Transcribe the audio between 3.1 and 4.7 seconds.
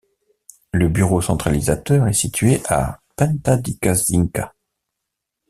Penta-di-Casinca.